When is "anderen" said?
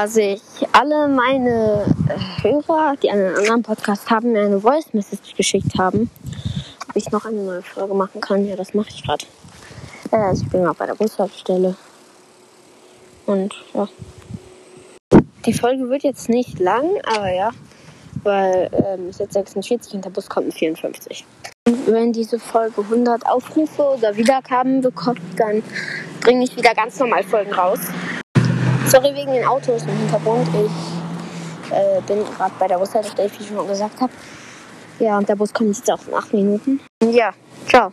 3.36-3.62